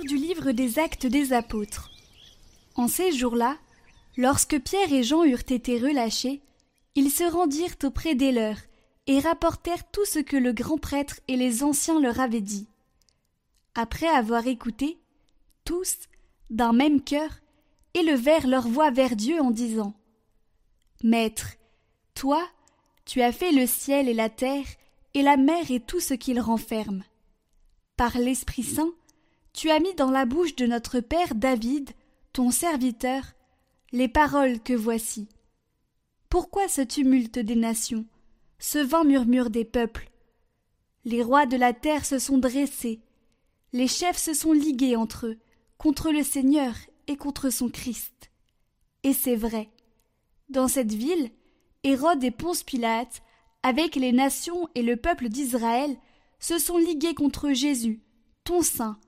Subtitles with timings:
[0.00, 1.90] des actes des apôtres.
[2.74, 3.58] En ces jours-là,
[4.16, 6.40] lorsque Pierre et Jean eurent été relâchés,
[6.94, 8.58] ils se rendirent auprès des leurs
[9.06, 12.68] et rapportèrent tout ce que le grand prêtre et les anciens leur avaient dit.
[13.74, 14.98] Après avoir écouté,
[15.64, 15.96] tous,
[16.50, 17.30] d'un même cœur,
[17.94, 19.94] élevèrent leur voix vers Dieu en disant
[21.02, 21.56] Maître,
[22.14, 22.46] toi,
[23.04, 24.66] tu as fait le ciel et la terre,
[25.14, 27.02] et la mer et tout ce qu'il renferme.
[27.96, 28.92] Par l'Esprit Saint,
[29.52, 31.90] tu as mis dans la bouche de notre Père David,
[32.32, 33.24] ton serviteur,
[33.92, 35.28] les paroles que voici.
[36.28, 38.06] Pourquoi ce tumulte des nations,
[38.58, 40.10] ce vent murmure des peuples?
[41.04, 43.00] Les rois de la terre se sont dressés,
[43.72, 45.38] les chefs se sont ligués entre eux,
[45.76, 46.74] contre le Seigneur
[47.06, 48.30] et contre son Christ.
[49.02, 49.68] Et c'est vrai.
[50.48, 51.30] Dans cette ville,
[51.82, 53.22] Hérode et Ponce Pilate,
[53.62, 55.96] avec les nations et le peuple d'Israël,
[56.38, 58.00] se sont ligués contre Jésus,
[58.44, 58.98] ton saint,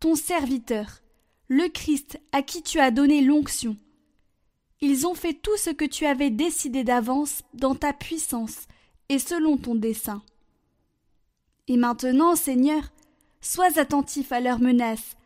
[0.00, 1.02] ton serviteur,
[1.48, 3.76] le Christ à qui tu as donné l'onction.
[4.80, 8.66] Ils ont fait tout ce que tu avais décidé d'avance dans ta puissance
[9.10, 10.22] et selon ton dessein.
[11.68, 12.90] Et maintenant, Seigneur,
[13.42, 15.16] sois attentif à leurs menaces,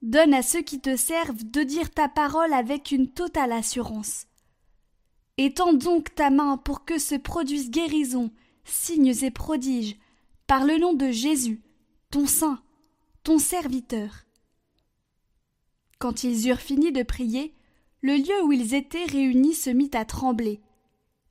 [0.00, 4.26] donne à ceux qui te servent de dire ta parole avec une totale assurance.
[5.38, 8.30] Étends donc ta main pour que se produisent guérisons,
[8.64, 9.96] signes et prodiges,
[10.46, 11.60] par le nom de Jésus,
[12.10, 12.60] ton saint,
[13.22, 14.24] ton serviteur.
[15.98, 17.54] Quand ils eurent fini de prier,
[18.00, 20.60] le lieu où ils étaient réunis se mit à trembler.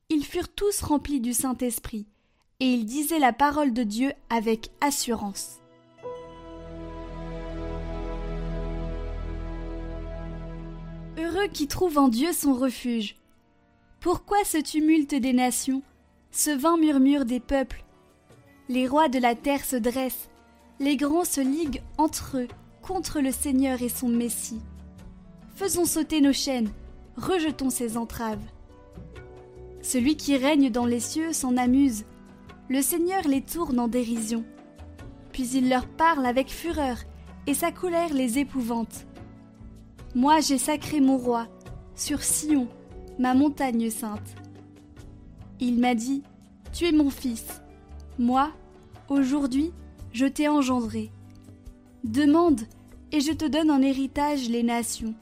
[0.10, 2.06] Ils furent tous remplis du Saint-Esprit,
[2.60, 5.60] et ils disaient la parole de Dieu avec assurance.
[11.18, 13.16] Heureux qui trouvent en Dieu son refuge.
[14.00, 15.82] Pourquoi ce tumulte des nations,
[16.32, 17.84] ce vent murmure des peuples?
[18.68, 20.30] Les rois de la terre se dressent,
[20.80, 22.48] les grands se liguent entre eux
[22.82, 24.62] contre le Seigneur et son Messie.
[25.56, 26.72] Faisons sauter nos chaînes,
[27.18, 28.44] rejetons ses entraves.
[29.82, 32.06] Celui qui règne dans les cieux s'en amuse,
[32.70, 34.44] le Seigneur les tourne en dérision.
[35.34, 36.98] Puis il leur parle avec fureur,
[37.48, 39.06] et sa colère les épouvante.
[40.16, 41.48] Moi j'ai sacré mon roi,
[41.96, 42.68] sur Sion,
[43.18, 44.36] ma montagne sainte.
[45.60, 46.24] Il m'a dit,
[46.72, 47.62] Tu es mon fils.
[48.18, 48.52] Moi,
[49.10, 49.74] aujourd'hui,
[50.14, 51.12] je t'ai engendré.
[52.04, 52.62] Demande,
[53.12, 55.16] et je te donne en héritage les nations,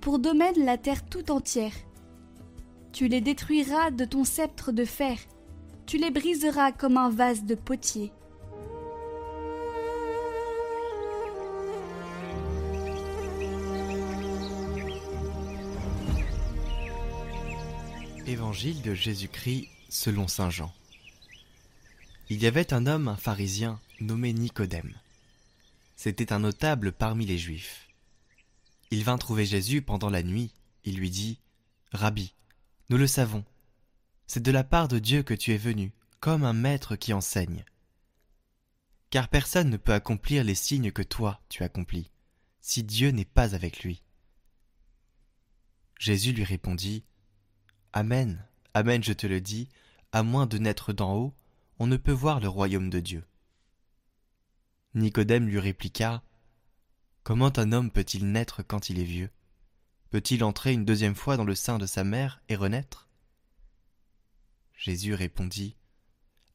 [0.00, 1.74] pour domaine la terre tout entière.
[2.92, 5.18] Tu les détruiras de ton sceptre de fer,
[5.86, 8.12] tu les briseras comme un vase de potier.
[18.26, 20.72] Évangile de Jésus-Christ selon Saint Jean.
[22.30, 24.94] Il y avait un homme, un pharisien, nommé Nicodème.
[25.94, 27.88] C'était un notable parmi les Juifs.
[28.90, 30.50] Il vint trouver Jésus pendant la nuit.
[30.84, 31.38] Il lui dit
[31.92, 32.32] Rabbi,
[32.88, 33.44] nous le savons.
[34.26, 37.64] C'est de la part de Dieu que tu es venu, comme un maître qui enseigne.
[39.10, 42.10] Car personne ne peut accomplir les signes que toi tu accomplis,
[42.62, 44.02] si Dieu n'est pas avec lui.
[45.98, 47.04] Jésus lui répondit
[47.92, 49.68] Amen, Amen, je te le dis,
[50.10, 51.34] à moins de naître d'en haut,
[51.78, 53.24] on ne peut voir le royaume de Dieu.
[54.94, 56.22] Nicodème lui répliqua
[57.22, 59.30] Comment un homme peut-il naître quand il est vieux?
[60.10, 63.08] Peut-il entrer une deuxième fois dans le sein de sa mère et renaître?
[64.76, 65.76] Jésus répondit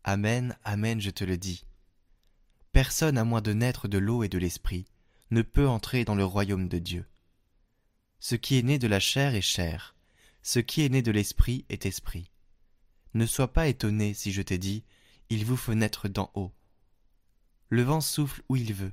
[0.03, 1.65] Amen, Amen, je te le dis.
[2.71, 4.85] Personne à moins de naître de l'eau et de l'esprit
[5.31, 7.05] ne peut entrer dans le royaume de Dieu.
[8.19, 9.95] Ce qui est né de la chair est chair,
[10.41, 12.31] ce qui est né de l'esprit est esprit.
[13.13, 14.83] Ne sois pas étonné si je t'ai dit
[15.29, 16.51] Il vous faut naître d'en haut.
[17.69, 18.91] Le vent souffle où il veut.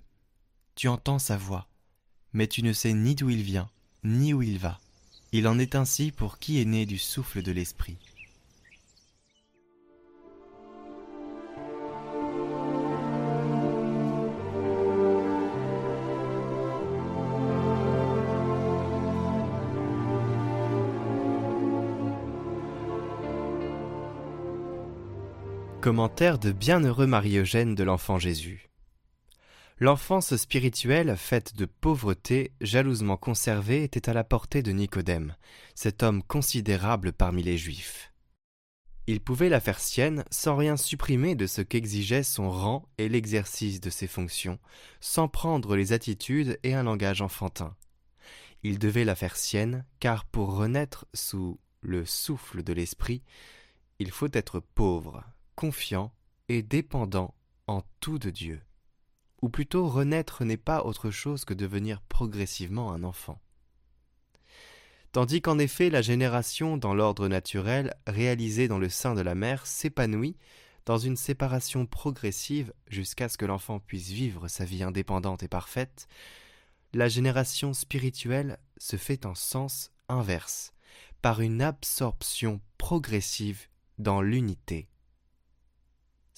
[0.75, 1.67] Tu entends sa voix,
[2.35, 3.71] mais tu ne sais ni d'où il vient,
[4.05, 4.79] ni où il va.
[5.33, 7.97] Il en est ainsi pour qui est né du souffle de l'Esprit.
[25.87, 28.71] Commentaire de Bienheureux Marie-Eugène de l'Enfant Jésus.
[29.79, 35.37] L'enfance spirituelle, faite de pauvreté, jalousement conservée, était à la portée de Nicodème,
[35.77, 38.13] cet homme considérable parmi les Juifs.
[39.07, 43.81] Il pouvait la faire sienne sans rien supprimer de ce qu'exigeait son rang et l'exercice
[43.81, 44.59] de ses fonctions,
[44.99, 47.77] sans prendre les attitudes et un langage enfantin.
[48.65, 53.23] Il devait la faire sienne, car pour renaître sous le souffle de l'esprit,
[54.01, 55.23] il faut être pauvre,
[55.57, 56.13] confiant
[56.49, 57.35] et dépendant
[57.67, 58.63] en tout de Dieu
[59.43, 63.41] ou plutôt renaître n'est pas autre chose que devenir progressivement un enfant.
[65.13, 69.67] Tandis qu'en effet la génération dans l'ordre naturel réalisée dans le sein de la mère
[69.67, 70.37] s'épanouit
[70.85, 76.07] dans une séparation progressive jusqu'à ce que l'enfant puisse vivre sa vie indépendante et parfaite,
[76.93, 80.73] la génération spirituelle se fait en sens inverse,
[81.23, 83.67] par une absorption progressive
[83.99, 84.89] dans l'unité.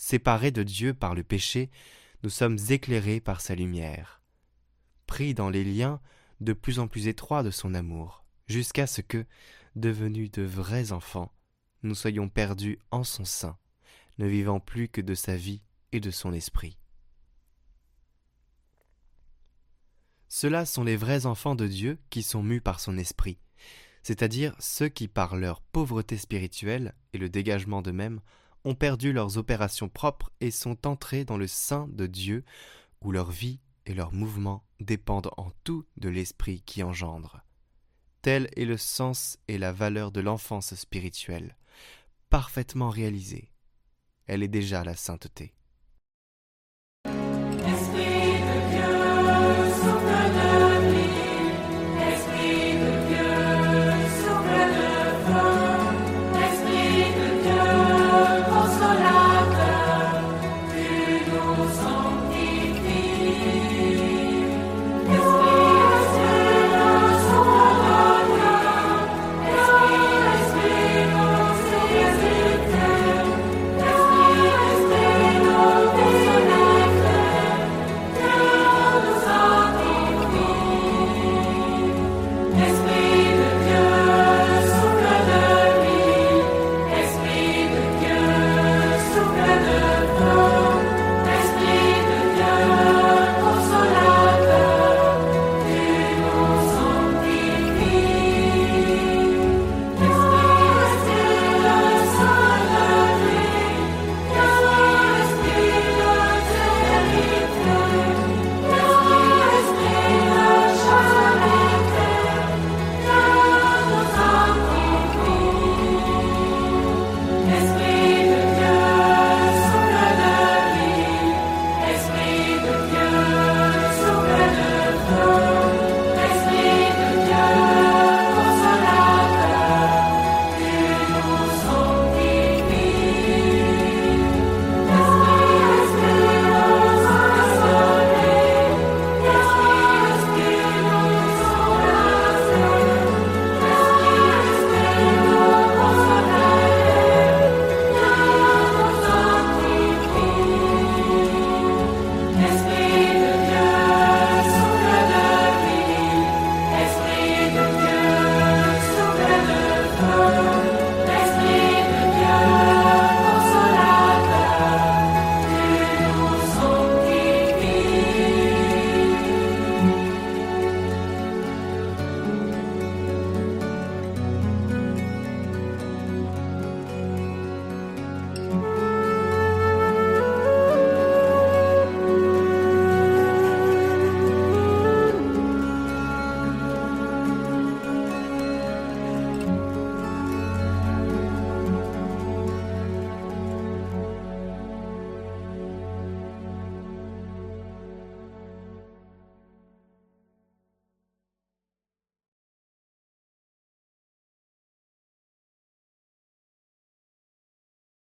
[0.01, 1.73] Séparés de Dieu par le péché,
[2.23, 4.23] nous sommes éclairés par sa lumière,
[5.09, 6.01] pris dans les liens
[6.41, 9.27] de plus en plus étroits de son amour, jusqu'à ce que,
[9.75, 11.35] devenus de vrais enfants,
[11.83, 13.59] nous soyons perdus en son sein,
[14.19, 16.79] ne vivant plus que de sa vie et de son esprit.
[20.29, 23.41] Ceux-là sont les vrais enfants de Dieu qui sont mus par son esprit,
[24.05, 28.21] c'est-à-dire ceux qui, par leur pauvreté spirituelle et le dégagement d'eux-mêmes,
[28.65, 32.45] ont perdu leurs opérations propres et sont entrés dans le sein de Dieu,
[33.03, 37.43] où leur vie et leurs mouvements dépendent en tout de l'esprit qui engendre.
[38.23, 41.57] Tel est le sens et la valeur de l'enfance spirituelle,
[42.31, 43.51] parfaitement réalisée.
[44.27, 45.55] Elle est déjà la sainteté.